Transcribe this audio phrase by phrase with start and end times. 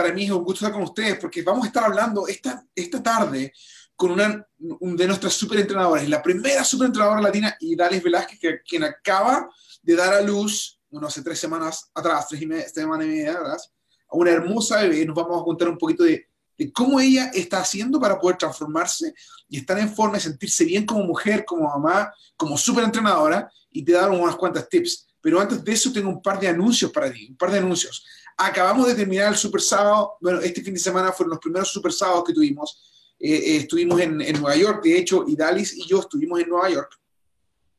[0.00, 3.02] para mí es un gusto estar con ustedes porque vamos a estar hablando esta, esta
[3.02, 3.52] tarde
[3.94, 9.50] con una de nuestras superentrenadoras, la primera superentrenadora latina, Idalis Velázquez, que, quien acaba
[9.82, 13.32] de dar a luz, bueno, hace tres semanas atrás, tres, y media, semanas y media
[13.32, 13.70] atrás,
[14.08, 15.04] a una hermosa bebé.
[15.04, 19.12] Nos vamos a contar un poquito de, de cómo ella está haciendo para poder transformarse
[19.50, 23.92] y estar en forma y sentirse bien como mujer, como mamá, como superentrenadora y te
[23.92, 25.08] dar unas cuantas tips.
[25.20, 28.02] Pero antes de eso tengo un par de anuncios para ti, un par de anuncios.
[28.36, 31.92] Acabamos de terminar el Super Sábado, bueno, este fin de semana fueron los primeros Super
[31.92, 32.86] Sábados que tuvimos
[33.22, 36.70] eh, eh, estuvimos en, en, Nueva York, de hecho, Idalis y yo estuvimos en Nueva
[36.70, 36.98] York.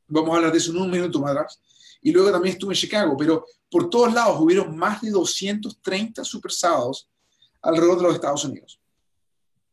[0.08, 1.60] Vamos a hablar de eso en un minuto más atrás.
[2.00, 6.52] Y luego también estuve en Chicago, pero por todos lados hubieron más de 230 super
[6.52, 7.10] sábados
[7.62, 8.80] alrededor de los Estados Unidos.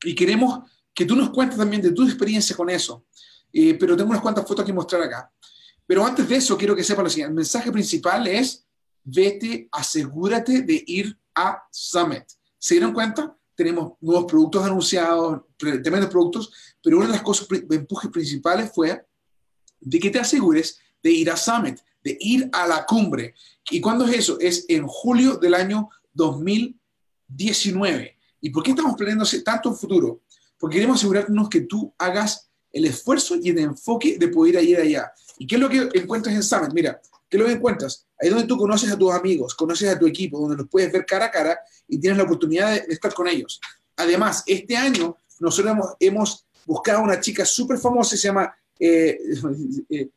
[0.02, 0.60] Y queremos
[0.94, 3.04] que tú nos cuentes también de tu experiencia con eso.
[3.52, 5.30] Eh, pero tengo unas cuantas fotos que mostrar acá.
[5.86, 7.30] Pero antes de eso, quiero que sepas lo siguiente.
[7.30, 8.66] El mensaje principal es,
[9.10, 12.24] vete, asegúrate de ir a Summit.
[12.58, 13.38] ¿Se dieron cuenta?
[13.58, 19.04] tenemos nuevos productos anunciados, tremendos productos, pero una de las cosas, empujes principales fue
[19.80, 23.34] de que te asegures de ir a Summit, de ir a la cumbre.
[23.68, 24.38] ¿Y cuándo es eso?
[24.38, 28.16] Es en julio del año 2019.
[28.40, 30.22] ¿Y por qué estamos planeando tanto futuro?
[30.56, 35.10] Porque queremos asegurarnos que tú hagas el esfuerzo y el enfoque de poder ir allá.
[35.36, 36.72] ¿Y qué es lo que encuentras en Summit?
[36.72, 38.06] Mira, ¿qué es lo que encuentras?
[38.20, 41.04] Ahí donde tú conoces a tus amigos, conoces a tu equipo, donde los puedes ver
[41.04, 43.60] cara a cara y tienes la oportunidad de, estar con ellos.
[43.96, 49.18] Además, este año nosotros hemos, buscado una chica súper famosa, se llama, eh,
[49.88, 50.10] eh,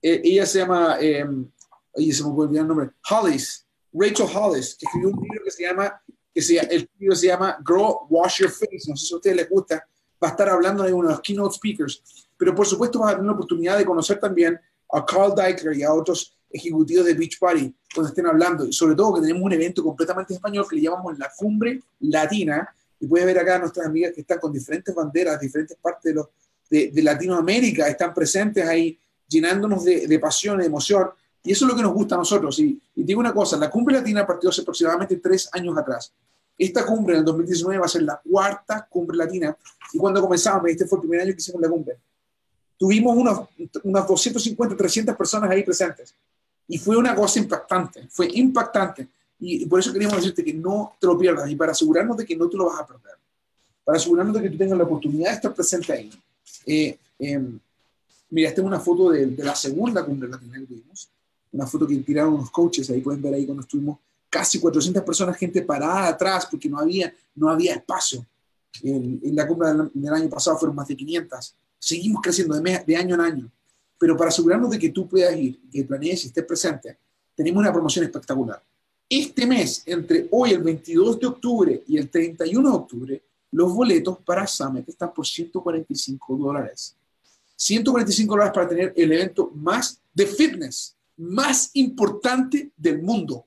[0.00, 1.50] eh, ella se llama, em,
[1.94, 6.00] se me olvidar el nombre, Hollis, Rachel Hollis, que escribió un libro que se llama,
[6.32, 9.36] que se, el libro se llama Grow, Wash Your Face, no sé si a ustedes
[9.36, 9.84] les gusta,
[10.22, 13.12] va a estar hablando de uno de los keynote speakers, pero por supuesto va a
[13.12, 14.60] tener la oportunidad de conocer también
[14.92, 18.94] a Carl Deichler y a otros ejecutivos de Beach Party cuando estén hablando, y sobre
[18.94, 23.26] todo que tenemos un evento completamente español que le llamamos la Cumbre Latina, y puedes
[23.26, 26.26] ver acá a nuestras amigas que están con diferentes banderas, diferentes partes de, los,
[26.68, 28.98] de, Latinoamérica, están presentes ahí,
[29.28, 31.10] llenándonos de, de, pasión, de emoción,
[31.42, 32.58] y eso es lo que nos gusta a nosotros.
[32.58, 36.12] Y, y digo una cosa, la Cumbre Latina partió hace aproximadamente tres años atrás.
[36.58, 39.56] Esta cumbre en el 2019 va a ser la cuarta cumbre latina,
[39.92, 41.98] y cuando comenzamos, este fue el primer año que hicimos la cumbre,
[42.78, 43.48] tuvimos unos,
[43.84, 46.14] unas 250, 300 personas ahí presentes.
[46.68, 49.08] Y fue una cosa impactante, fue impactante.
[49.38, 52.36] Y, por eso queríamos decirte que no te lo pierdas y para asegurarnos de que
[52.36, 53.14] no te lo vas a perder.
[53.84, 56.10] Para asegurarnos de que tú tengas la oportunidad de estar presente ahí.
[56.64, 57.58] Eh, em,
[58.30, 61.08] mira, esta es una foto de, de, la segunda cumbre latina que tuvimos.
[61.52, 65.36] Una foto que tiraron unos coaches, ahí pueden ver ahí cuando estuvimos casi 400 personas,
[65.36, 68.26] gente parada atrás porque no había, no había espacio.
[68.82, 71.54] En, en la cumbre del, del, año pasado fueron más de 500.
[71.78, 73.50] Seguimos creciendo de, de año en año.
[73.98, 76.98] Pero para asegurarnos de que tú puedas ir, que planees y estés presente,
[77.34, 78.62] tenemos una promoción espectacular.
[79.08, 84.18] Este mes, entre hoy, el 22 de octubre y el 31 de octubre, los boletos
[84.18, 86.96] para Summit están por 145 dólares.
[87.54, 93.46] 145 dólares para tener el evento más de fitness, más importante del mundo.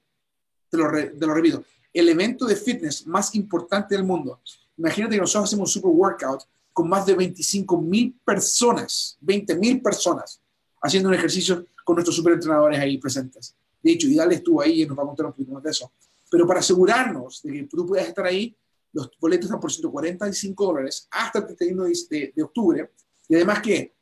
[0.70, 4.40] Te lo, lo repito, el evento de fitness más importante del mundo.
[4.78, 6.44] Imagínate que nosotros hacemos un super workout
[6.80, 10.40] con más de 25 mil personas, 20 mil personas,
[10.82, 13.54] haciendo un ejercicio con nuestros superentrenadores ahí presentes.
[13.84, 15.92] De hecho, Idal estuvo ahí y nos va a contar un poquito más de eso.
[16.32, 18.56] Pero para asegurarnos de que tú puedas estar ahí,
[18.94, 22.92] los boletos están por 145 dólares hasta el 31 de, de octubre.
[23.28, 23.96] Y además que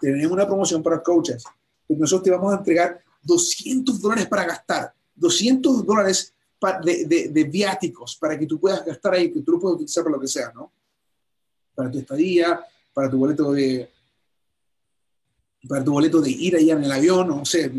[0.00, 1.42] tenemos una promoción para los coaches.
[1.88, 6.32] Nosotros te vamos a entregar 200 dólares para gastar, 200 dólares
[6.84, 10.04] de, de, de, viáticos para que tú puedas gastar ahí, que tú lo puedas utilizar
[10.04, 10.70] para lo que sea, ¿no?
[11.78, 12.60] Para tu estadía,
[12.92, 13.88] para tu boleto de
[15.68, 17.70] para tu boleto de ir allá en el avión, o no sé,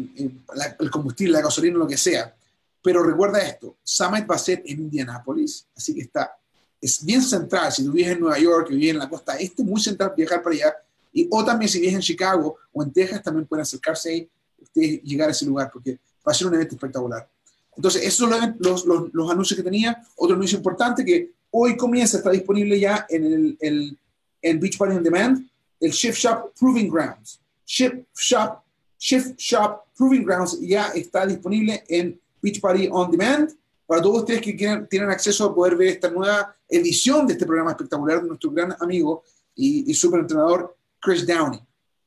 [0.80, 2.34] el combustible, la gasolina, lo que sea.
[2.82, 6.34] Pero recuerda esto, Summit va a ser en Indianápolis, así que está,
[6.80, 9.82] es bien central, si tú vives en Nueva York, vives en la costa este, muy
[9.82, 10.74] central viajar para allá,
[11.12, 14.30] y, o también si vives en Chicago o en Texas, también pueden acercarse ahí,
[14.62, 17.28] ustedes llegar a ese lugar, porque va a ser un evento espectacular.
[17.76, 20.06] Entonces, esos son los, los, los anuncios que tenía.
[20.18, 23.98] Otro anuncio importante que Hoy comienza, está disponible ya en el, el,
[24.42, 25.50] el Beach Party on Demand,
[25.80, 27.40] el Shift Shop Proving Grounds.
[27.66, 28.64] Shift Shop,
[28.98, 33.52] Shift Shop Proving Grounds ya está disponible en Beach Party on Demand
[33.86, 37.46] para todos ustedes que quieran, tienen acceso a poder ver esta nueva edición de este
[37.46, 39.24] programa espectacular de nuestro gran amigo
[39.56, 41.60] y, y super entrenador Chris Downey.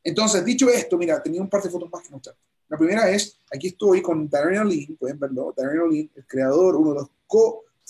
[0.05, 2.37] Entonces, dicho esto, mira, tenía un par de fotos más que mostrar.
[2.69, 6.91] La primera es, aquí estoy con Darren O'Lean, pueden verlo, Darren O'Lean, el creador, uno
[6.91, 7.09] de los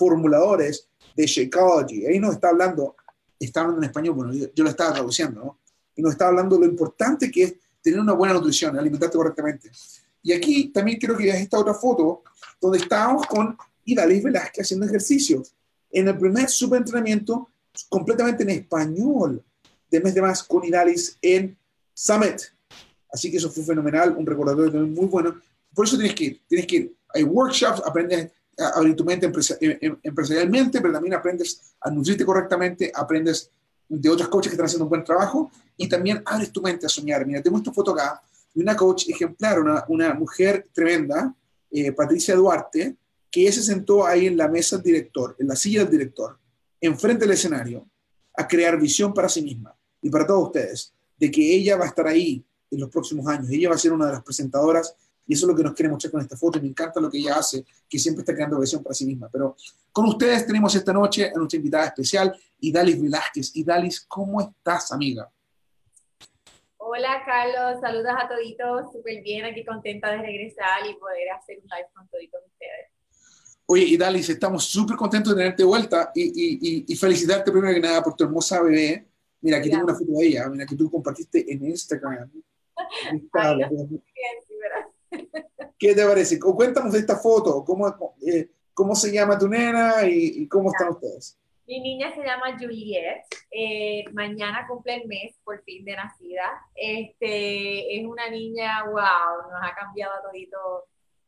[0.02, 2.06] co-formuladores de Shakeology.
[2.06, 2.96] Ahí nos está hablando,
[3.38, 5.58] está hablando en español, bueno, yo, yo, lo estaba traduciendo, ¿no?
[5.94, 9.70] Y nos está hablando lo importante que es tener una buena nutrición, alimentarte correctamente.
[10.22, 12.22] Y aquí también quiero que veas esta otra foto
[12.60, 15.54] donde estábamos con Idalis Velázquez haciendo ejercicios.
[15.94, 17.50] en el primer super entrenamiento
[17.90, 19.44] completamente en español
[19.90, 21.56] de mes de más con Idalis en
[21.92, 22.40] Summit.
[23.12, 25.38] Así que eso fue fenomenal, un recordatorio también muy bueno.
[25.74, 26.96] Por eso tienes que ir, tienes que ir.
[27.14, 32.92] Hay workshops, aprendes abrir tu mente em, em, empresarialmente, pero también aprendes a nutrirte correctamente,
[32.94, 33.50] aprendes
[33.88, 36.88] de otras coaches que están haciendo un buen trabajo y también abres tu mente a
[36.88, 37.26] soñar.
[37.26, 38.22] Mira, tengo esta foto acá
[38.54, 41.34] de una coach ejemplar, una, una mujer tremenda,
[41.70, 42.96] eh, Patricia Duarte,
[43.30, 46.38] que ella se sentó ahí en la mesa del director, en la silla del director,
[46.80, 47.88] enfrente del escenario,
[48.36, 51.88] a crear visión para sí misma y para todos ustedes, de que ella va a
[51.88, 53.48] estar ahí en los próximos años.
[53.50, 54.94] Ella va a ser una de las presentadoras
[55.32, 57.10] y eso es lo que nos quiere mostrar con esta foto y me encanta lo
[57.10, 59.30] que ella hace, que siempre está creando visión para sí misma.
[59.32, 59.56] Pero
[59.90, 63.56] con ustedes tenemos esta noche a nuestra invitada especial, Idalis Velázquez.
[63.56, 65.32] Idalis, ¿cómo estás, amiga?
[66.76, 67.80] Hola, Carlos.
[67.80, 68.92] Saludos a toditos.
[68.92, 72.90] Súper bien, aquí contenta de regresar y poder hacer un live con toditos ustedes.
[73.64, 77.80] Oye, Idalis, estamos súper contentos de tenerte de vuelta y, y, y, felicitarte primero que
[77.80, 79.06] nada por tu hermosa bebé.
[79.40, 82.30] Mira, aquí tengo una foto de ella, mira, que tú compartiste en Instagram.
[85.78, 86.38] ¿Qué te parece?
[86.38, 87.88] Cuéntanos de esta foto, cómo,
[88.26, 91.38] eh, cómo se llama tu nena y, cómo están ustedes.
[91.66, 96.60] Mi niña se llama Juliet, eh, mañana cumple el mes por fin de nacida.
[96.74, 100.58] Este, es una niña, wow, nos ha cambiado todito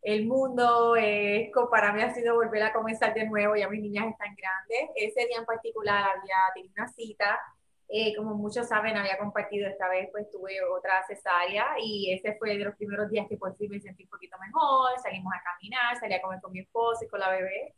[0.02, 0.96] el mundo.
[0.96, 4.90] Eh, para mí ha sido volver a comenzar de nuevo, ya mis niñas están grandes.
[4.96, 7.40] Ese día en particular había tenido una cita
[7.88, 12.56] eh, como muchos saben, había compartido esta vez, pues tuve otra cesárea y ese fue
[12.56, 15.98] de los primeros días que por fin me sentí un poquito mejor, salimos a caminar,
[15.98, 17.74] salí a comer con mi esposo y con la bebé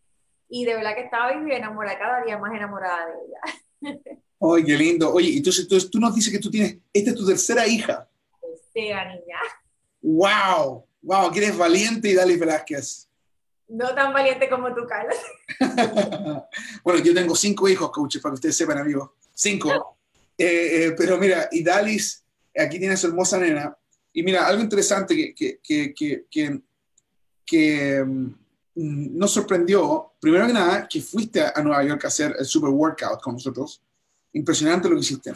[0.48, 4.00] y de verdad que estaba enamorada, cada día más enamorada de ella.
[4.40, 5.12] ¡Ay, qué lindo!
[5.12, 8.08] Oye, entonces, entonces tú nos dices que tú tienes, esta es tu tercera hija.
[8.40, 9.38] Tercera niña.
[10.02, 10.86] ¡Wow!
[11.02, 11.30] ¡Wow!
[11.32, 13.08] Que eres valiente y dale Velázquez.
[13.68, 15.16] No tan valiente como tú, Carlos.
[16.84, 19.10] bueno, yo tengo cinco hijos, coaches, para que ustedes sepan, amigos.
[19.34, 19.95] Cinco.
[20.38, 22.22] Eh, eh, pero mira, y Dalis,
[22.56, 23.76] aquí tiene su hermosa nena.
[24.12, 26.24] Y mira, algo interesante que, que, que,
[27.44, 28.34] que, mm,
[28.74, 33.20] nos sorprendió, primero que nada, que fuiste a Nueva York a hacer el super workout
[33.22, 33.82] con nosotros.
[34.32, 35.32] Impresionante lo que hiciste.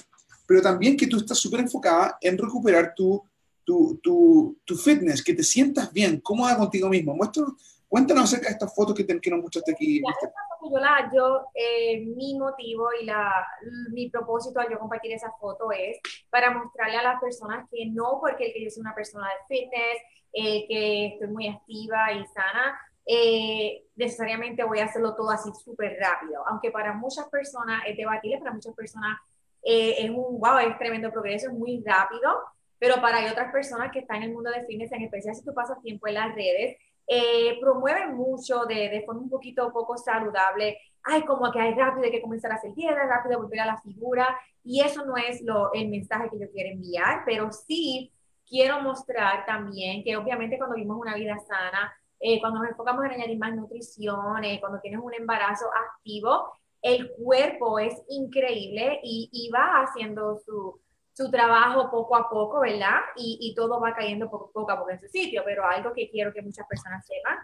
[0.47, 3.23] Pero también que tú estás súper enfocada en recuperar tu,
[3.65, 7.15] tu, tu, tu, fitness, que te sientas bien, cómoda contigo mismo.
[7.15, 7.55] Muéstranos,
[7.91, 10.01] Cuéntanos acerca de estas fotos que, te, que nos mostraste aquí.
[10.69, 13.47] Yo, la, yo eh, mi motivo y la,
[13.91, 15.99] mi propósito al yo compartir esa foto es
[16.29, 19.99] para mostrarle a las personas que no porque yo soy una persona de fitness,
[20.33, 25.97] eh, que estoy muy activa y sana, eh, necesariamente voy a hacerlo todo así súper
[25.99, 26.47] rápido.
[26.49, 29.19] Aunque para muchas personas es debatible, para muchas personas
[29.63, 32.31] es un wow, es tremendo progreso, es muy rápido,
[32.79, 35.53] pero para otras personas que están en el mundo de fitness, en especial si tú
[35.53, 36.79] pasas tiempo en las redes,
[37.13, 40.79] eh, promueven mucho de, de, forma un poquito poco saludable.
[41.03, 43.81] Ay, como que hay rápido, hay que comenzar a hacer dieta, rápido volver a la
[43.81, 44.39] figura.
[44.63, 48.13] Y eso no es lo, el mensaje que yo quiero enviar, pero sí
[48.47, 53.11] quiero mostrar también que obviamente cuando vivimos una vida sana, eh, cuando nos enfocamos en
[53.11, 59.51] añadir más nutrición, eh, cuando tienes un embarazo activo, el cuerpo es increíble y, y
[59.51, 60.81] va haciendo su,
[61.13, 63.01] su trabajo poco a poco, ¿verdad?
[63.17, 66.11] Y, y todo va cayendo poco, poco a poco en su sitio, pero algo que
[66.11, 67.39] quiero que muchas personas sepan,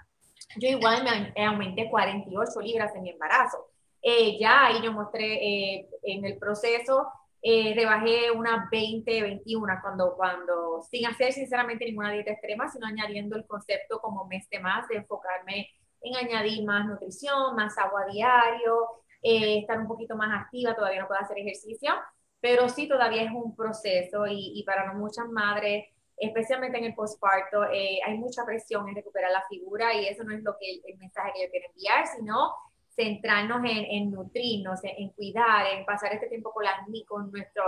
[0.56, 3.66] yo igual me aumenté 48 libras en mi embarazo.
[4.02, 7.08] Eh, ya ahí yo mostré eh, en el proceso,
[7.42, 13.36] eh, rebajé unas 20, 21 cuando, cuando, sin hacer sinceramente ninguna dieta extrema, sino añadiendo
[13.36, 15.68] el concepto como mes de más, de enfocarme
[16.02, 18.86] en añadir más nutrición, más agua diario,
[19.22, 21.92] estar un poquito más activa, todavía no puedo hacer ejercicio,
[22.40, 27.64] pero sí todavía es un proceso y, y para muchas madres, especialmente en el posparto,
[27.72, 30.98] eh, hay mucha presión en recuperar la figura y eso no es lo que el,
[30.98, 32.54] mensaje que yo quiero enviar, sino
[32.94, 36.72] centrarnos en, en nutrirnos, en, cuidar, en pasar este tiempo con, la,
[37.06, 37.62] con, nuestro,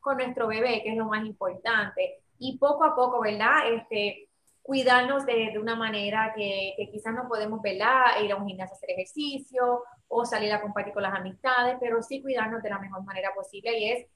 [0.00, 2.20] con nuestro bebé, que es lo más importante.
[2.38, 3.72] Y poco a poco, ¿verdad?
[3.72, 4.28] Este,
[4.60, 8.20] cuidarnos de, de una manera que, que, quizás no podemos, ¿verdad?
[8.22, 12.02] Ir a un gimnasio a hacer ejercicio o salir a compartir con las amistades, pero
[12.02, 14.06] sí cuidarnos de la mejor manera posible y es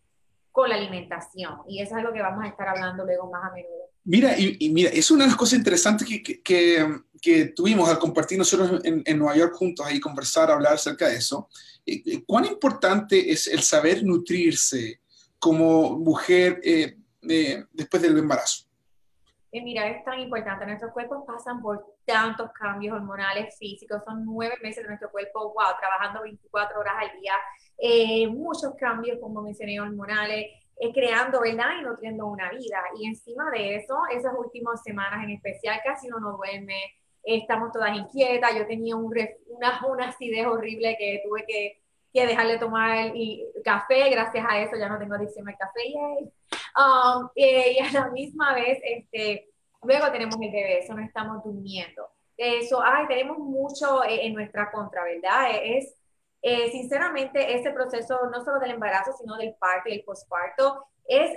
[0.52, 1.58] con la alimentación.
[1.68, 3.88] Y eso es algo que vamos a estar hablando luego más a menudo.
[4.04, 8.38] Mira, y, mira, es una de las cosas interesantes que, que, que, tuvimos al compartir
[8.38, 11.48] nosotros en, en, Nueva York juntos ahí, conversar, hablar acerca de eso.
[11.84, 15.00] Eh, eh, ¿Cuán importante es el saber nutrirse
[15.38, 16.96] como mujer eh,
[17.72, 18.64] después del embarazo?
[19.52, 20.66] mira, es tan importante.
[20.66, 24.02] Nuestros cuerpos pasan por tantos cambios hormonales, físicos.
[24.04, 27.34] Son nueve meses de nuestro cuerpo, wow, trabajando 24 horas al día
[27.76, 30.46] eh, muchos cambios, como mencioné, hormonales,
[30.80, 31.78] eh, creando, ¿verdad?
[31.78, 32.82] Y nutriendo una vida.
[32.98, 36.80] Y encima de eso, esas últimas semanas en especial, casi no duerme,
[37.22, 39.14] estamos todas inquietas, yo tenía un,
[39.48, 44.76] una, una acidez horrible que tuve que, que dejarle tomar y, café, gracias a eso
[44.76, 45.94] ya no tengo adicción al café,
[46.76, 49.47] um, eh, y a la misma vez, este,
[49.82, 52.08] luego tenemos el bebé, eso no estamos durmiendo.
[52.36, 55.50] Eso, ay, tenemos mucho eh, en nuestra contra, ¿verdad?
[55.62, 55.94] Es,
[56.42, 61.32] eh, sinceramente, ese proceso, no solo del embarazo, sino del parto y el posparto, es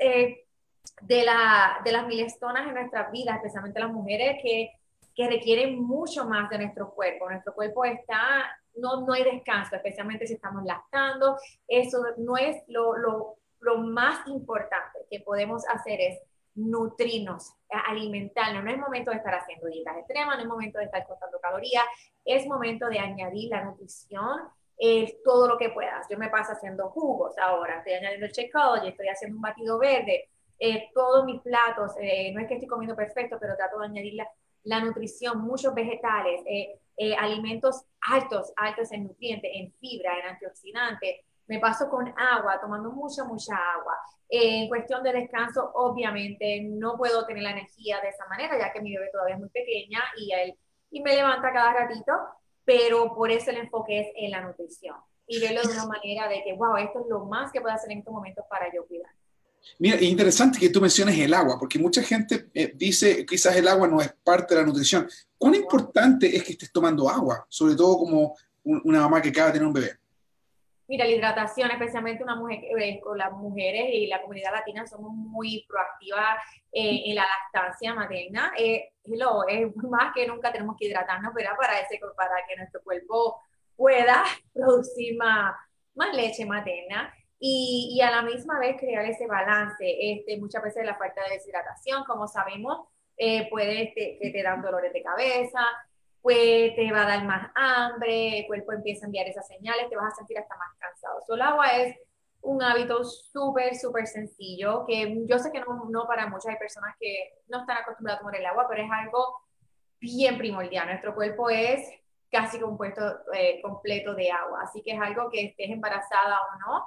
[1.02, 4.72] de, la, de las milestonas en nuestra vida, especialmente las mujeres que,
[5.16, 7.30] que requieren mucho más de nuestro cuerpo.
[7.30, 8.46] Nuestro cuerpo está,
[8.76, 11.38] no, no hay descanso, especialmente si estamos lactando.
[11.68, 16.20] Eso no es lo, lo, lo más importante que podemos hacer es
[16.56, 17.54] nutrirnos,
[17.88, 18.64] alimentarnos.
[18.64, 21.86] No es momento de estar haciendo dietas extremas, no es momento de estar contando calorías,
[22.26, 24.42] es momento de añadir la nutrición,
[24.78, 26.08] eh, todo lo que puedas.
[26.10, 30.30] Yo me paso haciendo jugos ahora, estoy añadiendo el y estoy haciendo un batido verde,
[30.64, 34.14] eh, todos mis platos, eh, no es que estoy comiendo perfecto, pero trato de añadir
[34.64, 41.22] la, nutrición, muchos vegetales, eh, alimentos altos, altos en nutrientes, en fibra, en antioxidantes.
[41.48, 43.96] Me paso con agua, tomando mucha, mucha agua.
[44.30, 48.82] en cuestión de descanso, obviamente no puedo tener la energía de esa manera, ya que
[48.82, 50.58] mi bebé todavía es muy pequeña y, él,
[50.90, 52.14] y me levanta cada ratito,
[52.64, 54.96] pero por eso el enfoque es en la nutrición
[55.28, 57.92] y verlo de una manera de que, wow, esto es lo más que puedo hacer
[57.92, 59.12] en estos momentos para yo cuidar.
[59.80, 63.68] Mira, es interesante que tú menciones el agua, porque mucha gente eh, dice quizás el
[63.68, 65.08] agua no es parte de la nutrición.
[65.38, 69.54] ¿Cuán importante es que estés tomando agua, sobre todo como una mamá que acaba de
[69.54, 70.01] tener un bebé?
[70.92, 75.14] Mira, la hidratación, especialmente una mujer, eh, con las mujeres y la comunidad latina somos
[75.14, 76.36] muy proactivas
[76.70, 78.52] eh, en la lactancia materna.
[79.06, 81.56] lo, es más que nunca tenemos que hidratarnos, ¿verdad?
[81.58, 83.42] Para, ese, para que nuestro cuerpo
[83.78, 84.22] pueda
[84.54, 85.56] producir más,
[85.96, 89.86] más leche materna y, y, a la misma vez crear ese balance.
[89.98, 94.62] Este, muchas veces la falta de deshidratación, como sabemos, eh, puede este, que te dan
[94.62, 95.62] dolores de cabeza,
[96.22, 99.96] pues te va a dar más hambre, el cuerpo empieza a enviar esas señales, te
[99.96, 101.20] vas a sentir hasta más cansado.
[101.26, 101.98] So, el agua es
[102.42, 106.96] un hábito súper, súper sencillo, que yo sé que no, no para muchas hay personas
[107.00, 109.42] que no están acostumbradas a tomar el agua, pero es algo
[110.00, 110.88] bien primordial.
[110.88, 111.88] Nuestro cuerpo es
[112.32, 113.02] casi compuesto
[113.34, 116.86] eh, completo de agua, así que es algo que estés embarazada o no,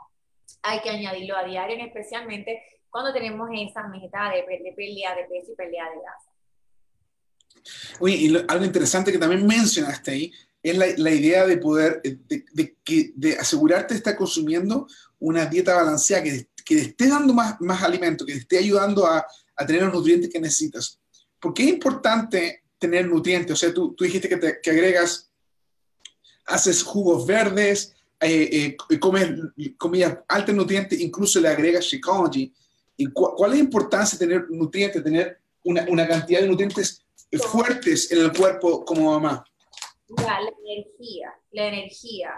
[0.63, 5.53] hay que añadirlo a diario, especialmente cuando tenemos esa meta de, de pelea de peso
[5.53, 6.34] y pelea de grasa.
[8.01, 10.33] Oye, y algo interesante que también mencionaste ahí
[10.63, 14.87] es la, la idea de poder, de, de, de, asegurarte de estar consumiendo
[15.19, 19.07] una dieta balanceada, que, que te esté dando más, más alimento, que te esté ayudando
[19.07, 20.99] a, a, tener los nutrientes que necesitas.
[21.39, 23.53] ¿Por qué es importante tener nutrientes?
[23.53, 25.31] O sea, tú, tú dijiste que, te, que agregas,
[26.47, 29.29] haces jugos verdes, eh, eh, comes
[29.77, 32.51] comida alta en nutrientes, incluso le agregas Shakeology.
[32.97, 37.04] ¿Y cuál es la importancia de tener nutrientes, tener una, una, cantidad de nutrientes
[37.43, 39.45] fuertes en el cuerpo como mamá?
[40.17, 42.31] la energía, la energía.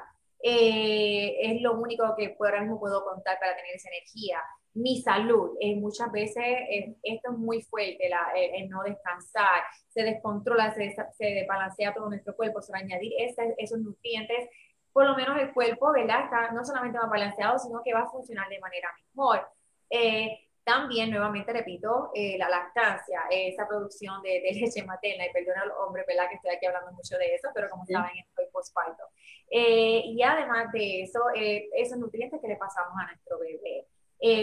[0.43, 4.38] Eh, es lo único que ahora mismo puedo contar para tener esa energía.
[4.75, 8.29] Mi salud, eh, muchas veces eh, esto es muy fuerte, la,
[8.69, 13.12] no descansar, se descontrola, se, se desbalancea todo nuestro cuerpo, se va a añadir
[13.59, 14.49] esos nutrientes
[14.97, 16.25] por lo menos el cuerpo, ¿verdad?
[16.25, 19.47] Está no solamente más balanceado, sino que va a funcionar de manera mejor.
[19.91, 25.67] Eh, también, nuevamente repito, eh, la lactancia, esa producción de, leche materna, y perdona a
[25.67, 26.29] los hombres, ¿verdad?
[26.29, 29.05] Que estoy aquí hablando mucho de eso, pero como saben, estoy postparto.
[29.49, 33.87] Eh, y además de eso, esos nutrientes que le pasamos a nuestro bebé.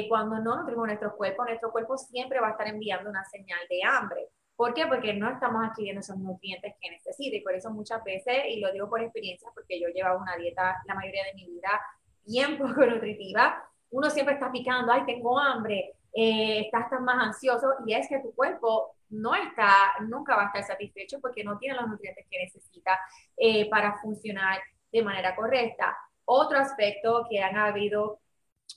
[0.08, 3.84] cuando no nutrimos nuestro cuerpo, nuestro cuerpo siempre va a estar enviando una señal de
[3.84, 4.30] hambre.
[4.56, 4.88] ¿Por qué?
[4.88, 8.72] Porque no estamos adquiriendo esos nutrientes que necesita y por eso muchas veces, y lo
[8.72, 11.82] digo por experiencia, porque yo llevaba una dieta la mayoría de mi vida
[12.26, 17.76] bien poco nutritiva, uno siempre está picando, ay, tengo hambre, eh, estás tan más ansioso
[17.86, 21.76] y es que tu cuerpo no está, nunca va a estar satisfecho porque no tiene
[21.76, 23.00] los nutrientes que necesita
[23.38, 24.60] eh, para funcionar
[24.92, 25.98] de manera correcta.
[26.26, 28.20] Otro aspecto que han habido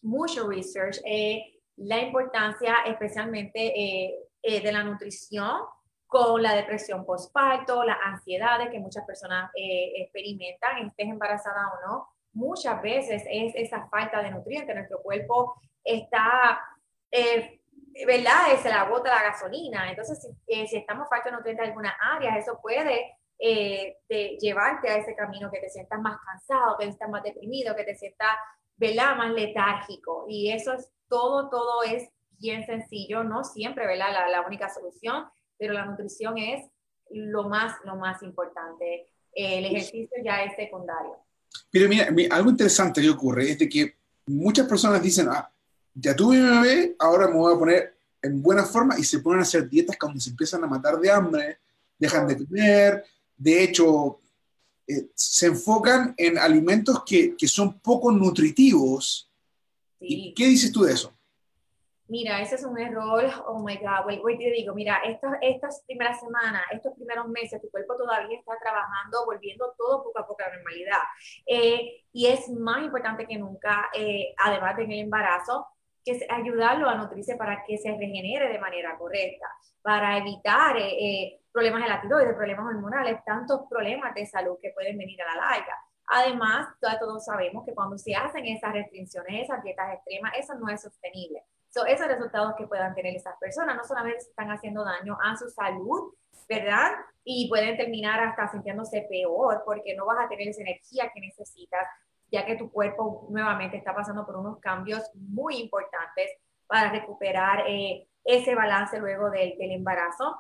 [0.03, 1.43] mucho research es
[1.77, 5.61] la importancia especialmente eh, eh, de la nutrición
[6.07, 12.09] con la depresión postparto, las ansiedades que muchas personas eh, experimentan, estés embarazada o no,
[12.33, 14.75] muchas veces es esa falta de nutrientes.
[14.75, 16.61] Nuestro cuerpo está,
[17.17, 17.61] eh,
[18.07, 18.61] ¿verdad?
[18.63, 19.91] Se le agota la gasolina.
[19.91, 24.97] Entonces, si, si estamos falta de nutrientes en algunas áreas, eso puede de llevarte a
[24.97, 28.37] ese camino que te sientas más cansado, que te sientas más deprimido, que te sientas,
[28.77, 29.17] ¿verdad?
[29.17, 30.25] Más letárgico.
[30.29, 32.09] Y eso es todo, todo es
[32.39, 34.13] bien sencillo, no siempre, ¿verdad?
[34.13, 35.27] La, la única solución,
[35.59, 36.67] pero la nutrición es
[37.11, 39.07] lo más, lo más importante.
[39.33, 41.17] El ejercicio ya es secundario.
[41.71, 43.97] Pero mira, algo interesante que ocurre es de que
[44.27, 45.51] muchas personas dicen, ah,
[45.99, 49.41] ya tuve mi bebé, ahora me voy a poner en buena forma y se ponen
[49.41, 51.59] a hacer dietas cuando se empiezan a matar de hambre,
[51.99, 53.05] dejan de comer,
[53.37, 54.21] de hecho,
[54.87, 59.31] eh, se enfocan en alimentos que, que son poco nutritivos.
[59.99, 61.13] ¿Y qué dices tú de eso?
[62.09, 66.21] Mira, ese es un error, oh my God, hoy te digo, mira, estas, estas primeras
[66.21, 70.49] semanas, estos primeros meses, tu cuerpo todavía está trabajando, volviendo todo poco a poco a
[70.49, 71.03] la normalidad.
[71.45, 75.67] Eh, y es más importante que nunca, eh, además del embarazo,
[76.07, 79.47] que ayudarlo a nutrirse para que se regenere de manera correcta,
[79.83, 84.97] para evitar eh, problemas de la tiroides, problemas hormonales, tantos problemas de salud que pueden
[84.97, 85.77] venir a la larga.
[86.09, 90.81] Además, todos sabemos que cuando se hacen esas restricciones, esas dietas extremas, eso no es
[90.81, 91.43] sostenible
[91.85, 96.15] esos resultados que puedan tener esas personas no solamente están haciendo daño a su salud,
[96.49, 96.93] ¿verdad?
[97.25, 101.87] Y pueden terminar hasta sintiéndose peor porque no vas a tener esa energía que necesitas,
[102.31, 106.31] ya que tu cuerpo nuevamente está pasando por unos cambios muy importantes
[106.67, 110.37] para recuperar eh, ese balance luego del, embarazo,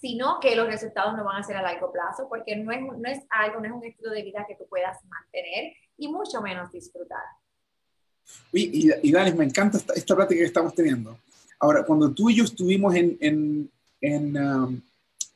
[0.00, 3.08] sino que los resultados no van a ser a largo plazo porque no es, no
[3.08, 6.70] es algo, no es un estilo de vida que tú puedas mantener y mucho menos
[6.70, 7.22] disfrutar.
[8.52, 11.18] Y, y, me encanta esta, plática que estamos teniendo.
[11.58, 14.80] Ahora, cuando tú y yo estuvimos en, en, en, um,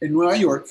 [0.01, 0.69] en Nueva York,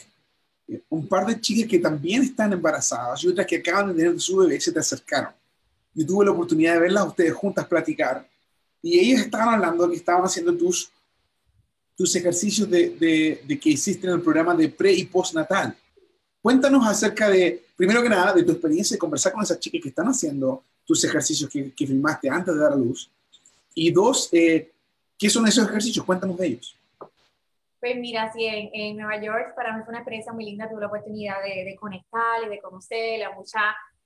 [0.90, 4.38] un par de chicas que también están embarazadas y otras que acaban de tener su
[4.38, 5.32] bebé se te acercaron.
[5.94, 8.28] Yo tuve la oportunidad de verlas ustedes juntas platicar
[8.82, 10.92] y ellas estaban hablando que estaban haciendo tus,
[11.96, 15.76] tus ejercicios de, de, de que hiciste en el programa de pre y postnatal.
[16.42, 19.90] Cuéntanos acerca de, primero que nada, de tu experiencia de conversar con esas chicas que
[19.90, 23.10] están haciendo tus ejercicios que, que filmaste antes de dar a luz.
[23.74, 24.72] Y dos, eh,
[25.18, 26.06] ¿qué son esos ejercicios?
[26.06, 26.76] Cuéntanos de ellos.
[27.88, 30.82] Pues mira, sí, en, en, Nueva York para mí fue una experiencia muy linda, tuve
[30.82, 33.62] la oportunidad de, de conectar y de conocer a mucha,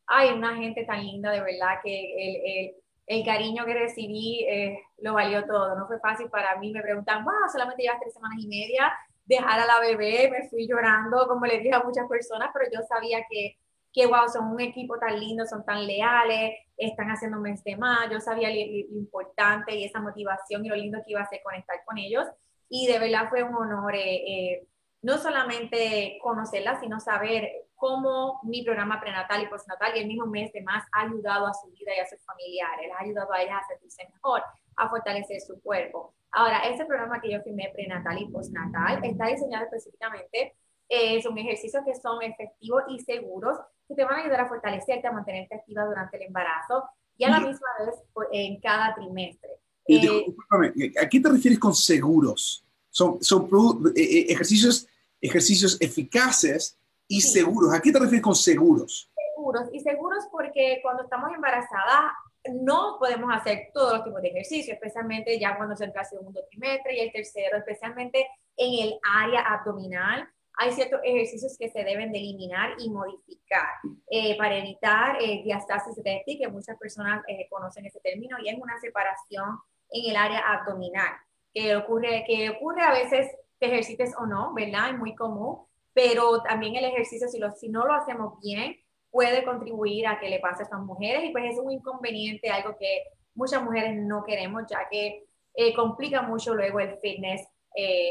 [0.06, 2.76] hay una gente tan linda, de verdad, que el, el,
[3.08, 7.26] el cariño que recibí eh, lo valió todo, no fue fácil para mí, me preguntan,
[7.26, 8.94] wow, solamente llevas tres semanas y media,
[9.26, 12.86] dejar a la bebé, me fui llorando, como le dije a muchas personas, pero yo
[12.88, 13.58] sabía que
[13.94, 17.76] que wow, son un equipo tan lindo, son tan leales, están haciendo un mes de
[17.76, 21.42] más, yo sabía lo, importante y esa motivación y lo lindo que iba a ser
[21.44, 22.26] conectar con ellos
[22.74, 24.68] y de verdad fue un honor eh, eh,
[25.02, 30.54] no solamente conocerla, sino saber cómo mi programa prenatal y postnatal y el mismo mes
[30.54, 33.60] de más ha ayudado a su vida y a sus familiares, ha ayudado a ellas
[33.62, 34.42] a sentirse mejor,
[34.78, 36.14] a fortalecer su cuerpo.
[36.32, 40.56] Ahora, ese programa que yo firmé prenatal y postnatal está diseñado específicamente
[40.88, 45.08] eh, son ejercicios que son efectivos y seguros que te van a ayudar a fortalecerte,
[45.08, 46.86] a mantenerte activa durante el embarazo
[47.18, 49.61] y a la misma vez pues, en cada trimestre.
[49.88, 52.64] Eh, ¿a qué te refieres con seguros?
[52.90, 53.50] Son, son
[53.96, 54.88] eh, ejercicios,
[55.20, 57.74] ejercicios eficaces y seguros.
[57.74, 59.10] ¿A qué te refieres con seguros?
[59.36, 59.70] Seguros.
[59.74, 62.12] Y seguros porque cuando estamos embarazadas
[62.54, 66.42] no podemos hacer todos los tipos de ejercicios, especialmente ya cuando se entra el segundo
[66.50, 68.26] trimestre y el tercero, especialmente
[68.58, 73.68] en el área abdominal hay ciertos ejercicios que se deben de eliminar y modificar
[74.10, 78.60] eh, para evitar eh, diastasis recti, que muchas personas eh, conocen ese término, y es
[78.60, 79.58] una separación
[79.92, 81.14] en el área abdominal,
[81.54, 84.92] que ocurre, que ocurre a veces te ejercites o no, ¿verdad?
[84.92, 85.60] Es muy común,
[85.94, 88.78] pero también el ejercicio, si, lo, si no lo hacemos bien,
[89.12, 92.78] puede contribuir a que le pase a estas mujeres, y pues es un inconveniente, algo
[92.78, 93.04] que
[93.36, 97.46] muchas mujeres no queremos, ya que eh, complica mucho luego el fitness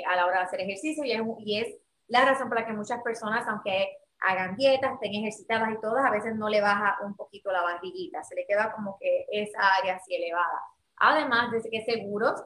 [0.07, 1.77] a la hora de hacer ejercicio y es, y es
[2.09, 3.89] la razón por la que muchas personas, aunque
[4.21, 8.23] hagan dietas, estén ejercitadas y todas, a veces no le baja un poquito la barriguita,
[8.23, 10.61] se le queda como que esa área así elevada.
[11.01, 12.41] Además de que seguros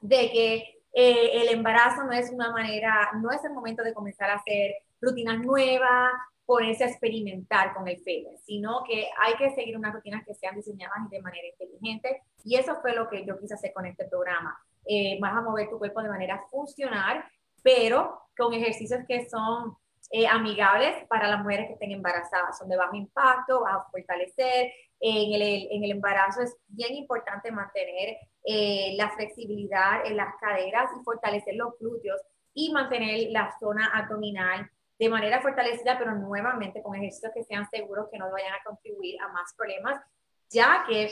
[0.00, 0.54] de que
[0.92, 4.74] eh, el embarazo no es una manera, no es el momento de comenzar a hacer
[5.00, 6.12] rutinas nuevas,
[6.44, 10.54] ponerse a experimentar con el fitness, sino que hay que seguir unas rutinas que sean
[10.54, 14.56] diseñadas de manera inteligente y eso fue lo que yo quise hacer con este programa.
[14.84, 17.24] Eh, vas a mover tu cuerpo de manera funcional
[17.66, 19.76] pero con ejercicios que son
[20.12, 24.70] eh, amigables para las mujeres que estén embarazadas, son de bajo impacto, vas a fortalecer.
[25.00, 30.90] En el, en el embarazo es bien importante mantener eh, la flexibilidad en las caderas
[30.98, 32.20] y fortalecer los glúteos
[32.54, 38.08] y mantener la zona abdominal de manera fortalecida, pero nuevamente con ejercicios que sean seguros,
[38.10, 40.00] que no vayan a contribuir a más problemas,
[40.48, 41.10] ya que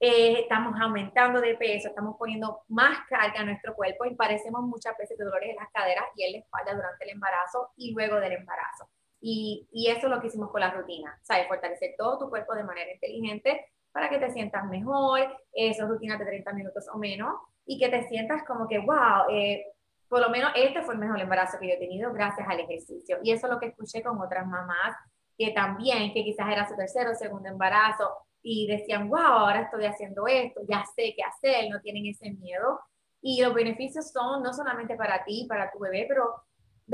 [0.00, 4.96] eh, estamos aumentando de peso, estamos poniendo más carga a nuestro cuerpo y parecemos muchas
[4.96, 8.20] veces de dolores en las caderas y en la espalda durante el embarazo y luego
[8.20, 8.88] del embarazo.
[9.26, 11.48] Y, y eso es lo que hicimos con la rutina, ¿sabes?
[11.48, 15.20] Fortalecer todo tu cuerpo de manera inteligente para que te sientas mejor,
[15.54, 17.32] esas rutinas de 30 minutos o menos,
[17.64, 19.64] y que te sientas como que, wow, eh,
[20.10, 23.16] por lo menos este fue el mejor embarazo que yo he tenido gracias al ejercicio.
[23.22, 24.94] Y eso es lo que escuché con otras mamás
[25.38, 28.10] que también, que quizás era su tercero o segundo embarazo,
[28.42, 32.78] y decían, wow, ahora estoy haciendo esto, ya sé qué hacer, no tienen ese miedo.
[33.22, 36.34] Y los beneficios son no solamente para ti, para tu bebé, pero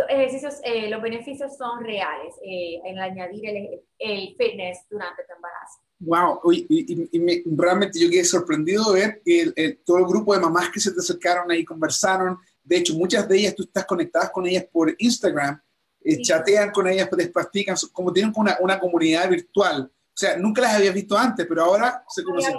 [0.09, 5.81] ejercicios, eh, los beneficios son reales eh, en añadir el, el, fitness durante tu embarazo.
[6.00, 7.09] Wow, y,
[7.57, 11.00] realmente yo quedé sorprendido de ver que todo el grupo de mamás que se te
[11.00, 12.38] acercaron ahí conversaron.
[12.62, 15.61] De hecho, muchas de ellas tú estás conectadas con ellas por Instagram,
[16.03, 19.90] eh, chatean con ellas, pues practican, como tienen una, una comunidad virtual.
[20.12, 22.55] O sea, nunca las había visto antes, pero ahora se conocen.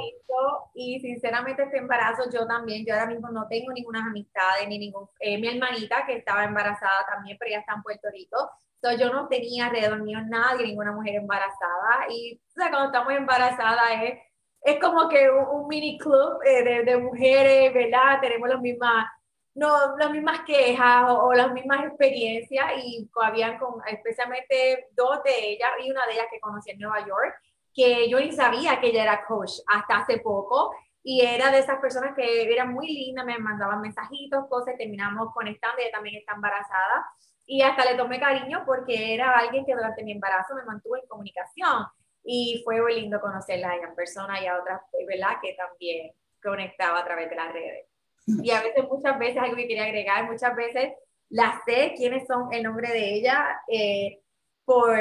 [0.73, 5.07] y sinceramente este embarazo yo también, yo ahora mismo no tengo ninguna amistades ni ningún,
[5.19, 8.49] eh, mi hermanita que estaba embarazada también, pero ella está en Puerto Rico,
[8.81, 12.07] entonces yo no tenía alrededor mío nadie, ninguna mujer embarazada.
[12.09, 14.19] Y o sea, cuando estamos embarazadas es,
[14.63, 18.19] es como que un, mini club eh, de, de, mujeres, ¿verdad?
[18.21, 19.05] Tenemos las mismas,
[19.53, 25.69] no, las mismas quejas o, las mismas experiencias y habían con, especialmente dos de ellas
[25.83, 27.35] y una de ellas que conocí en Nueva York
[27.73, 31.79] que yo ni sabía que ella era coach hasta hace poco y era de esas
[31.79, 37.05] personas que era muy linda, me mandaban mensajitos, cosas, terminamos conectando, ella también está embarazada
[37.45, 41.07] y hasta le tomé cariño porque era alguien que durante mi embarazo me mantuvo en
[41.07, 41.87] comunicación
[42.23, 45.37] y fue muy lindo conocerla en persona y a otras, ¿verdad?
[45.41, 46.11] Que también
[46.41, 47.90] conectaba a través de las redes.
[48.25, 50.93] Y a veces, muchas veces, algo que quería agregar, muchas veces
[51.29, 54.21] las sé quiénes son el nombre de ella eh,
[54.65, 54.97] por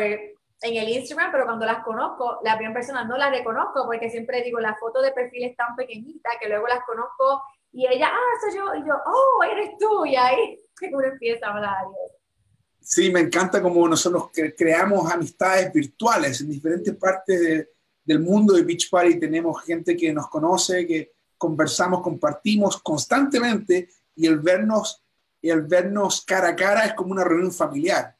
[0.62, 4.42] en el Instagram, pero cuando las conozco, la primera persona no las reconozco porque siempre
[4.42, 8.40] digo, la foto de perfil es tan pequeñita que luego las conozco y ella, ah,
[8.40, 10.60] soy yo, y yo, oh, eres tú, y ahí
[10.92, 11.86] uno empieza a hablar.
[12.80, 17.68] Sí, me encanta como nosotros creamos amistades virtuales en diferentes partes
[18.04, 19.20] del mundo de Beach Party.
[19.20, 25.02] Tenemos gente que nos conoce, que conversamos, compartimos constantemente y el vernos,
[25.40, 28.14] el vernos cara a cara es como una reunión familiar.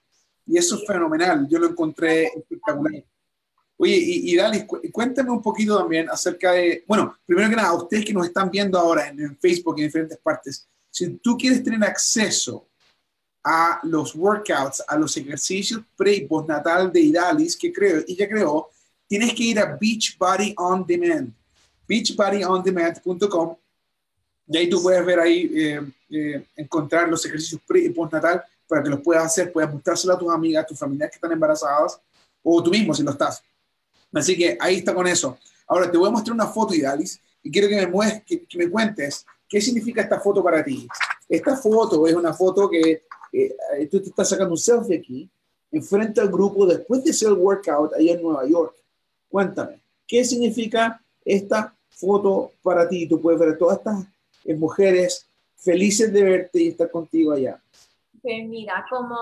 [0.47, 3.05] Y eso es fenomenal, yo lo encontré espectacular.
[3.77, 8.07] Oye, y, y Dali, cuéntame un poquito también acerca de, bueno, primero que nada, ustedes
[8.07, 12.67] que nos están viendo ahora en, Facebook en diferentes partes, si tú quieres tener acceso
[13.45, 18.71] a los workouts, a los ejercicios pre y postnatal de Idalis, que creo, ella creó,
[19.07, 21.35] tienes que ir a Beachbody On Demand,
[21.91, 23.57] beachbodyondemand.com,
[24.47, 28.81] y ahí tú puedes ver ahí, eh, eh, encontrar los ejercicios pre y postnatal para
[28.81, 32.01] que los puedas hacer, puedas mostrárselo a tus amigas, a tus familiares que están embarazadas,
[32.45, 33.43] o tú mismo si lo estás.
[34.13, 35.37] Así que ahí está con eso.
[35.67, 38.71] Ahora te voy a mostrar una foto, Idalis, y quiero que me, muestres, que, me
[38.71, 40.87] cuentes qué significa esta foto para ti.
[41.29, 43.57] Esta foto es una foto que eh,
[43.91, 45.29] tú te estás sacando un selfie aquí,
[45.73, 48.77] enfrente al grupo después de hacer el workout allá en Nueva York.
[49.29, 53.09] Cuéntame, ¿qué significa esta foto para ti?
[53.09, 54.07] Tú puedes ver a todas estas
[54.45, 57.61] eh, mujeres felices de verte y estar contigo allá.
[58.23, 59.17] Pues mira, como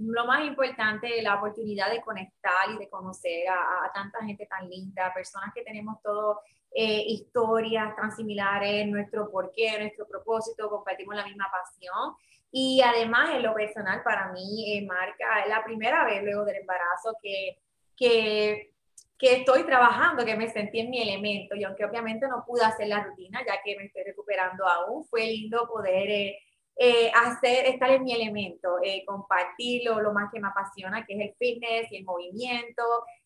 [0.00, 5.12] lo más importante, la oportunidad de conectar y de conocer a, tanta gente tan linda,
[5.12, 6.40] personas que tenemos todo
[6.72, 12.14] eh, historias tan similares, nuestro porqué, nuestro propósito, compartimos la misma pasión.
[12.52, 17.16] Y además, en lo personal, para mí, eh, marca, la primera vez luego del embarazo
[17.20, 17.58] que,
[17.96, 18.72] que,
[19.18, 21.54] que estoy trabajando, que me sentí en mi elemento.
[21.56, 25.26] Y aunque obviamente no pude hacer la rutina, ya que me estoy recuperando aún, fue
[25.26, 26.10] lindo poder...
[26.10, 26.38] Eh,
[26.78, 31.20] eh, hacer, estar en mi elemento, eh, compartirlo, lo más que me apasiona, que es
[31.20, 32.82] el fitness y el movimiento,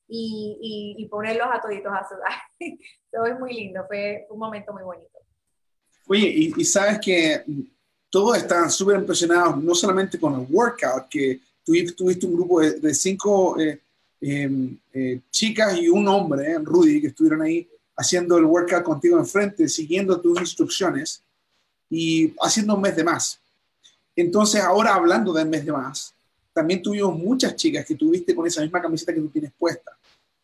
[0.07, 2.33] y, y, ponerlos a toditos a sudar.
[3.11, 5.19] Todo es muy lindo, fue un momento muy bonito.
[6.09, 7.45] Oye, y, sabes que
[8.09, 12.95] todos están súper impresionados, no solamente con el workout, que tuviste, tuviste un grupo de,
[12.95, 13.81] cinco eh,
[14.21, 14.77] em,
[15.31, 20.41] chicas y un hombre, Rudy, que estuvieron ahí haciendo el workout contigo enfrente, siguiendo tus
[20.41, 21.23] instrucciones
[21.91, 23.41] y haciendo un mes de más.
[24.17, 26.15] Entonces, ahora hablando del mes de más,
[26.53, 29.97] también tuvimos muchas chicas que tuviste con esa misma camiseta que tú tienes puesta.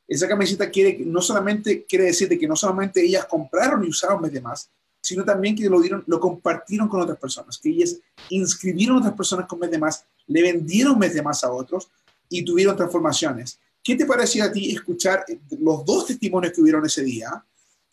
[0.07, 4.33] Esa camiseta quiere, no solamente quiere decir que no solamente ellas compraron y usaron mes
[4.33, 7.97] de más, sino también que lo, dieron, lo compartieron con otras personas, que ellas
[8.31, 11.89] inscribieron a otras personas con mes de más, le vendieron mes de más a otros
[12.29, 13.59] y tuvieron transformaciones.
[13.87, 15.25] ¿Qué te pareció a ti escuchar
[15.61, 17.29] los dos testimonios que hubieron ese día?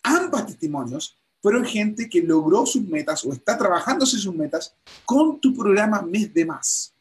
[0.01, 4.75] Ambos testimonios fueron gente que logró sus metas o está trabajándose sus metas
[5.05, 6.95] con tu programa Mes de Más.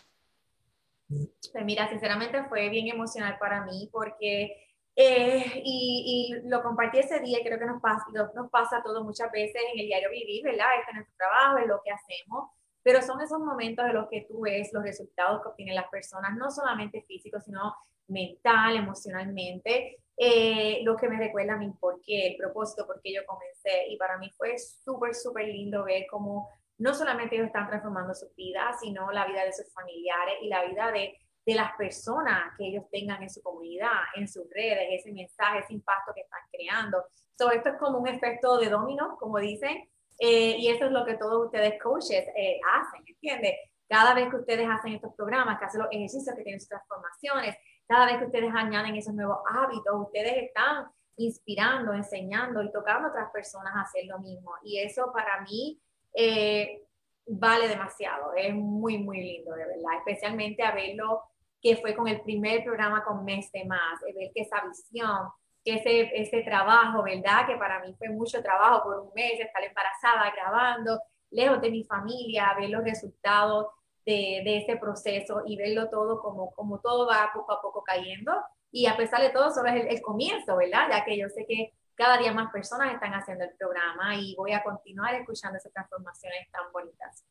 [1.08, 4.58] Pues mira, sinceramente fue bien emocional para mí porque,
[4.94, 9.32] eh, y, y, lo compartí ese día, creo que nos pasa, nos pasa todo muchas
[9.32, 10.66] veces en el diario vivir, ¿verdad?
[10.78, 12.50] Este es nuestro trabajo, es lo que hacemos,
[12.82, 16.36] pero son esos momentos en los que tú ves los resultados que obtienen las personas,
[16.36, 17.74] no solamente físicos, sino
[18.12, 23.14] mental, emocionalmente, eh, lo que me recuerda a mí por qué, el propósito, por qué
[23.14, 23.88] yo comencé.
[23.88, 26.48] Y para mí fue súper, súper lindo ver cómo
[26.78, 30.64] no solamente ellos están transformando su vida, sino la vida de sus familiares y la
[30.64, 35.12] vida de, de las personas que ellos tengan en su comunidad, en sus redes, ese
[35.12, 37.04] mensaje, ese impacto que están creando.
[37.38, 41.04] So, esto es como un efecto de domino, como dicen, eh, y eso es lo
[41.04, 43.54] que todos ustedes coaches eh, hacen, ¿entiendes?
[43.92, 47.54] cada vez que ustedes hacen estos programas, que hacen los ejercicios, que tienen sus transformaciones,
[47.92, 50.86] cada vez que ustedes añaden esos nuevos hábitos, ustedes están
[51.18, 54.50] inspirando, enseñando y tocando a otras personas a hacer lo mismo.
[54.64, 55.78] Y eso para mí
[56.14, 56.84] eh,
[57.26, 61.22] vale demasiado, es muy, muy lindo, de verdad, especialmente a verlo
[61.60, 65.28] que fue con el primer programa con Mes de Más, ver que esa visión,
[65.62, 67.46] que ese, ese trabajo, ¿verdad?
[67.46, 70.98] Que para mí fue mucho trabajo por un mes, estar embarazada, grabando,
[71.30, 73.66] lejos de mi familia, ver los resultados
[74.04, 78.32] de, de ese proceso y verlo todo como, como todo va poco a poco cayendo.
[78.70, 80.88] Y a pesar de todo, solo es el, el comienzo, ¿verdad?
[80.90, 84.52] Ya que yo sé que cada día más personas están haciendo el programa y voy
[84.52, 87.24] a continuar escuchando esas transformaciones tan bonitas.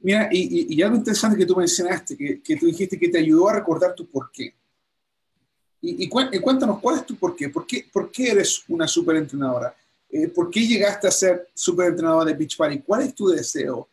[0.00, 3.48] Mira, y, y, algo interesante que tú mencionaste, que, que, tú dijiste que te ayudó
[3.48, 4.54] a recordar tu porqué.
[5.80, 7.48] Y, y, cuéntanos, ¿cuál es tu porqué?
[7.48, 9.74] ¿Por qué, por qué eres una super entrenadora?
[10.10, 12.80] Eh, ¿Por qué llegaste a ser super entrenadora de Beach Party?
[12.80, 13.88] ¿Cuál es tu deseo?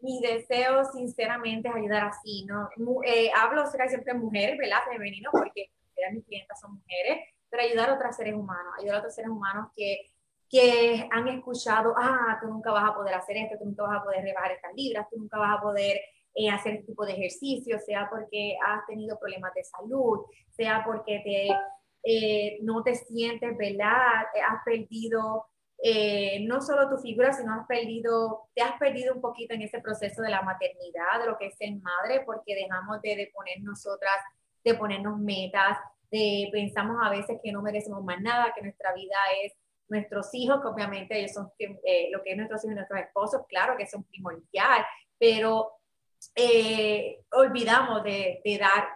[0.00, 2.68] Mi deseo, sinceramente, es ayudar así, ¿no?
[3.04, 4.78] Eh, hablo siempre de mujeres, ¿verdad?
[4.90, 5.70] Femenino, porque
[6.12, 9.68] mis clientes son mujeres, pero ayudar a otros seres humanos, ayudar a otros seres humanos
[9.74, 10.10] que
[10.48, 14.04] que han escuchado, ah, tú nunca vas a poder hacer esto, tú nunca vas a
[14.04, 16.00] poder rebajar estas libras, tú nunca vas a poder
[16.34, 21.20] eh, hacer este tipo de ejercicio, sea porque has tenido problemas de salud, sea porque
[21.24, 21.48] te,
[22.04, 24.26] eh, no te sientes, ¿verdad?
[24.48, 25.46] Has perdido
[25.82, 29.80] eh, no solo tu figura, sino has perdido, te has perdido un poquito en ese
[29.80, 33.60] proceso de la maternidad, de lo que es ser madre, porque dejamos de, de poner
[33.60, 34.16] nosotras,
[34.64, 35.78] de ponernos metas,
[36.10, 39.52] de pensamos a veces que no merecemos más nada, que nuestra vida es
[39.88, 43.46] nuestros hijos, que obviamente ellos son eh, lo que es nuestros hijos y nuestros esposos,
[43.48, 44.84] claro que son primordial,
[45.18, 45.72] pero
[46.34, 48.88] eh, olvidamos de, de, dar,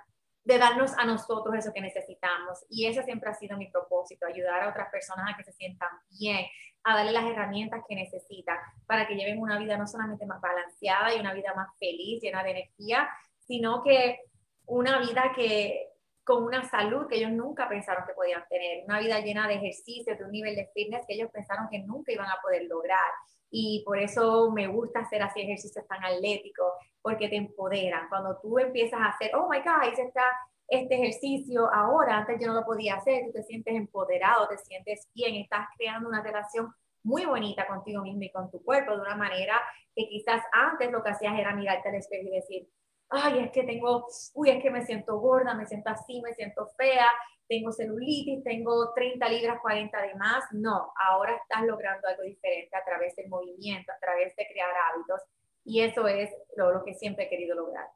[0.45, 2.65] de darnos a nosotros eso que necesitamos.
[2.69, 5.91] Y ese siempre ha sido mi propósito, ayudar a otras personas a que se sientan
[6.19, 6.47] bien,
[6.85, 11.15] a darle las herramientas que necesitan para que lleven una vida no solamente más balanceada
[11.15, 13.09] y una vida más feliz, llena de energía,
[13.47, 14.21] sino que
[14.67, 15.89] una vida que
[16.25, 20.17] con una salud que ellos nunca pensaron que podían tener, una vida llena de ejercicios,
[20.17, 23.11] de un nivel de fitness que ellos pensaron que nunca iban a poder lograr.
[23.51, 28.09] Y por eso me gusta hacer así ejercicios tan atléticos, porque te empoderan.
[28.09, 30.23] Cuando tú empiezas a hacer, oh my God, hice está
[30.71, 35.09] este ejercicio ahora, antes yo no lo podía hacer, tú te sientes empoderado, te sientes
[35.15, 39.17] bien, estás creando una relación muy bonita contigo mismo y con tu cuerpo de una
[39.17, 39.61] manera
[39.97, 42.69] que quizás antes lo que hacías era mirarte al espejo y decir,
[43.09, 46.69] ay, es que tengo, uy, es que me siento gorda, me siento así, me siento
[46.77, 47.09] fea,
[47.49, 50.45] tengo celulitis, tengo 30 libras, 40 de más.
[50.53, 55.21] No, ahora estás logrando algo diferente a través del movimiento, a través de crear hábitos.
[55.65, 57.89] Y eso es lo, lo que siempre he querido lograr.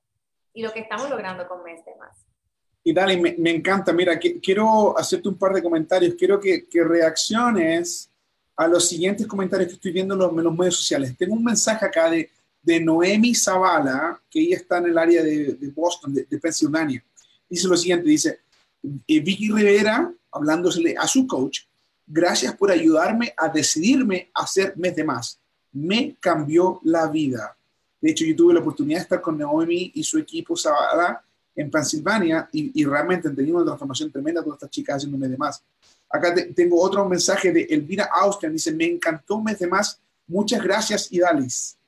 [0.52, 2.33] Y lo que estamos logrando con Mes de Más.
[2.84, 3.92] Y Dani, me, encanta.
[3.92, 6.14] Mira, quiero hacerte un par de comentarios.
[6.16, 8.10] Quiero que, reacciones
[8.56, 11.16] a los siguientes comentarios que estoy viendo en los, medios sociales.
[11.16, 12.30] Tengo un mensaje acá de
[12.64, 17.04] de Noemi Zavala, que ella está en el área de, Boston, de, Pensilvania.
[17.48, 18.40] Dice lo siguiente, dice,
[19.06, 21.60] eh, Vicky Rivera, hablándosele a su coach,
[22.06, 25.38] gracias por ayudarme a decidirme a hacer mes de más.
[25.72, 27.56] Me cambió la vida.
[28.00, 31.22] De hecho, yo tuve la oportunidad de estar con Noemi y su equipo Zavala
[31.56, 35.30] en Pensilvania y, realmente han tenido una transformación tremenda todas estas chicas haciendo un mes
[35.30, 35.64] de más.
[36.08, 40.62] Acá tengo otro mensaje de Elvira Austrian, dice, me encantó un mes de más, muchas
[40.62, 41.78] gracias Idalis.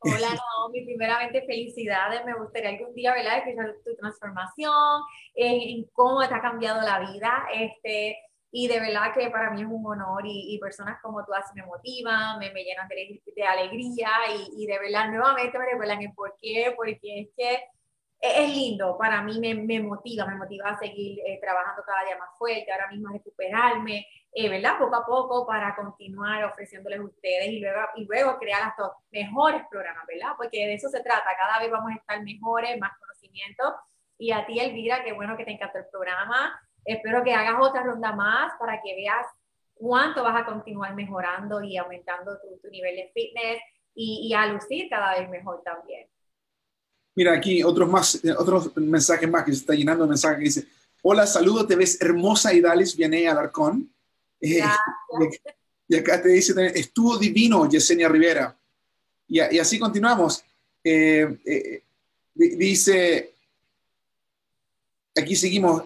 [0.00, 0.28] Hola
[0.60, 5.02] Naomi, primeramente felicidades, me gustaría algún día, ¿verdad?, escuchar tu transformación,
[5.34, 8.16] en, cómo te ha cambiado la vida, este,
[8.50, 11.66] y de verdad que para mí es un honor y, personas como tú así me
[11.66, 16.12] motivan, me, me llenan de, de alegría y, y, de verdad nuevamente me recuerdan el
[16.14, 17.58] por qué, porque es que
[18.20, 22.18] es lindo, para mí me, me motiva, me motiva a seguir eh, trabajando cada día
[22.18, 24.78] más fuerte, ahora mismo a recuperarme, eh, ¿verdad?
[24.78, 29.62] Poco a poco para continuar ofreciéndoles a ustedes y luego, y luego crear hasta mejores
[29.70, 30.32] programas, ¿verdad?
[30.36, 33.76] Porque de eso se trata, cada vez vamos a estar mejores, más conocimiento.
[34.18, 36.60] Y a ti, Elvira, qué bueno que te encantó el programa.
[36.84, 39.26] Espero que hagas otra ronda más para que veas
[39.74, 43.60] cuánto vas a continuar mejorando y aumentando tu, tu nivel de fitness
[43.94, 46.08] y, y, a lucir cada vez mejor también.
[47.18, 50.68] Mira, aquí otros más, otros mensajes más que se está llenando de mensajes que dice,
[51.02, 53.92] hola, saludo, te ves hermosa y Dalis viene Alarcón.
[54.40, 54.62] Eh,
[55.88, 58.56] y acá te dice estuvo divino Yesenia Rivera.
[59.26, 60.44] Y, y así continuamos.
[60.84, 61.82] Eh, eh,
[62.36, 63.34] dice,
[65.16, 65.82] aquí seguimos.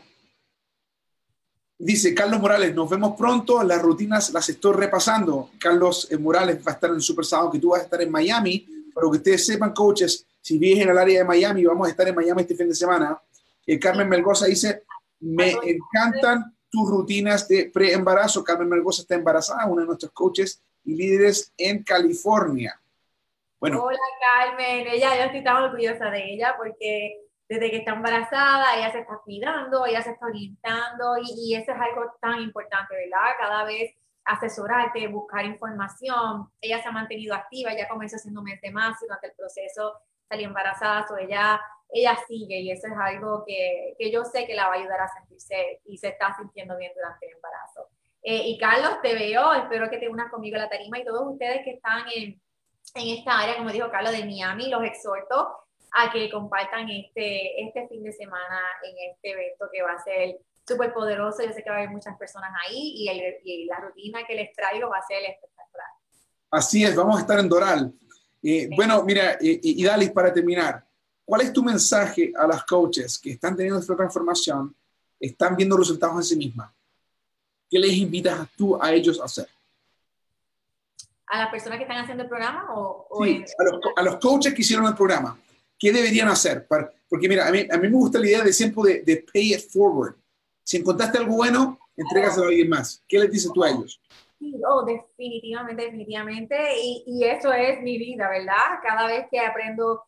[1.78, 5.48] Dice Carlos Morales, nos vemos pronto, las rutinas las estoy repasando.
[5.58, 8.10] Carlos Morales va a estar en el Super Sábado, que tú vas a estar en
[8.10, 12.06] Miami, para que ustedes sepan, coaches, si vienen al área de Miami, vamos a estar
[12.08, 13.18] en Miami este fin de semana.
[13.80, 14.82] Carmen Melgoza dice,
[15.20, 18.42] me encantan tus rutinas de preembarazo.
[18.42, 22.78] Carmen Melgoza está embarazada, una de nuestros coaches y líderes en California.
[23.60, 23.84] Bueno.
[23.84, 28.90] Hola Carmen, ella, yo estoy tan orgullosa de ella porque desde que está embarazada, ella
[28.90, 33.30] se está cuidando, ella se está orientando y, y eso es algo tan importante, ¿verdad?
[33.38, 36.48] Cada vez asesorarte, buscar información.
[36.60, 40.00] Ella se ha mantenido activa, ya comenzó haciendo mes de más durante el proceso
[40.32, 44.54] salió embarazada, o ella, ella sigue y eso es algo que, que, yo sé que
[44.54, 47.88] la va a ayudar a sentirse y se está sintiendo bien durante el embarazo.
[48.22, 51.32] Eh, y Carlos, te veo, espero que te unas conmigo a la tarima y todos
[51.32, 52.40] ustedes que están en,
[52.94, 55.58] en esta área, como dijo Carlos, de Miami, los exhorto
[55.94, 60.38] a que compartan este, este fin de semana en este evento que va a ser
[60.66, 61.42] súper poderoso.
[61.42, 64.34] Yo sé que va a haber muchas personas ahí y, el, y, la rutina que
[64.34, 65.88] les traigo va a ser espectacular.
[66.50, 67.92] Así es, vamos a estar en Doral.
[68.42, 70.84] Eh, bueno, mira, eh, y Dalis, para terminar,
[71.24, 74.74] ¿cuál es tu mensaje a las coaches que están teniendo esta transformación,
[75.20, 76.70] están viendo resultados en sí mismas?
[77.70, 79.48] ¿Qué les invitas tú a ellos a hacer?
[81.26, 82.66] ¿A las personas que están haciendo el programa?
[82.74, 85.38] O, o sí, a, los, a, los, coaches que hicieron el programa.
[85.78, 86.66] ¿Qué deberían hacer?
[86.66, 89.26] Para, porque mira, a mí, a mí, me gusta la idea de siempre de, de
[89.32, 90.16] pay it forward.
[90.62, 93.02] Si encontraste algo bueno, entrégaselo a alguien más.
[93.08, 94.00] ¿Qué les dices tú a ellos?
[94.68, 96.56] Oh, definitivamente, definitivamente.
[96.80, 98.80] Y, y, eso es mi vida, ¿verdad?
[98.82, 100.04] Cada vez que aprendo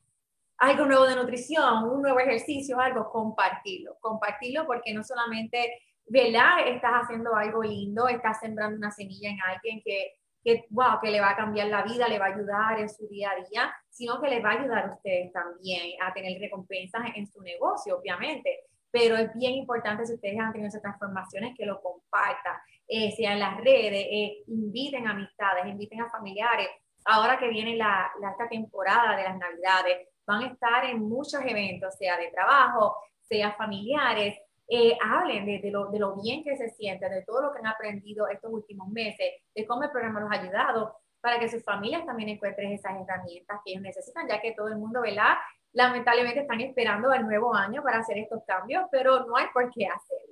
[0.58, 3.96] algo nuevo de nutrición, un nuevo ejercicio, algo, compartirlo.
[4.00, 6.66] Compartirlo porque no solamente, ¿verdad?
[6.66, 11.20] Estás haciendo algo lindo, estás sembrando una semilla en alguien que, que, wow, que le
[11.20, 14.20] va a cambiar la vida, le va a ayudar en su día a día, sino
[14.20, 18.64] que les va a ayudar a ustedes también a tener recompensas en su negocio, obviamente
[18.94, 22.54] pero es bien importante si ustedes han tenido esas transformaciones que lo compartan,
[22.88, 26.68] eh, sea en las redes, eh, inviten amistades, inviten a familiares.
[27.06, 31.40] Ahora que viene la, la, esta temporada de las navidades, van a estar en muchos
[31.44, 36.56] eventos, sea de trabajo, sea familiares, eh, hablen de, de, lo, de, lo, bien que
[36.56, 40.20] se sienten, de todo lo que han aprendido estos últimos meses, de cómo el programa
[40.20, 44.40] los ha ayudado, para que sus familias también encuentren esas herramientas que ellos necesitan, ya
[44.40, 45.34] que todo el mundo, ¿verdad?
[45.74, 49.86] lamentablemente están esperando el nuevo año para hacer estos cambios, pero no hay por qué
[49.86, 50.23] hacerlo.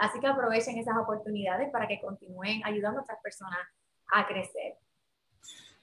[0.00, 3.58] Así que aprovechen esas oportunidades para que continúen ayudando a otras personas
[4.10, 4.78] a crecer.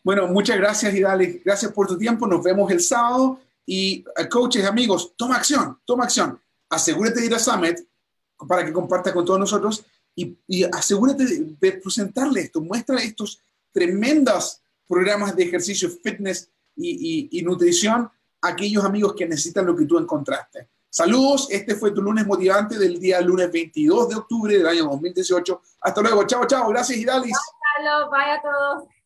[0.03, 1.41] Bueno, muchas gracias, Hidali.
[1.45, 2.25] Gracias por tu tiempo.
[2.25, 3.39] Nos vemos el sábado.
[3.63, 6.41] Y eh, coaches, amigos, toma acción, toma acción.
[6.67, 7.77] Asegúrate de ir a Summit
[8.47, 12.59] para que compartas con todos nosotros y, y asegúrate de, de, presentarle esto.
[12.59, 13.39] Muestra estos
[13.71, 18.09] tremendos programas de ejercicio, fitness y, y, y nutrición
[18.41, 20.69] aquellos amigos que necesitan lo que tú encontraste.
[20.89, 25.61] Saludos, este fue tu lunes motivante del día lunes 22 de octubre del año 2018.
[25.81, 27.31] Hasta luego, chao, chao, gracias Idalis.
[27.31, 28.96] Bye, Carlos, bye a todos.